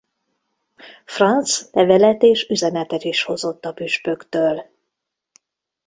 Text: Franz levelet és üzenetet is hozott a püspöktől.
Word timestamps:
Franz 1.05 1.69
levelet 1.71 2.23
és 2.23 2.49
üzenetet 2.49 3.03
is 3.03 3.23
hozott 3.23 3.65
a 3.65 3.73
püspöktől. 3.73 4.65